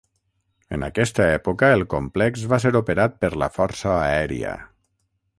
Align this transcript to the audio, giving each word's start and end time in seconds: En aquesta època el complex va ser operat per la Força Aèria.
En 0.75 0.85
aquesta 0.85 1.25
època 1.33 1.67
el 1.73 1.83
complex 1.93 2.45
va 2.53 2.59
ser 2.63 2.71
operat 2.79 3.19
per 3.25 3.31
la 3.43 3.51
Força 3.59 3.91
Aèria. 3.99 4.55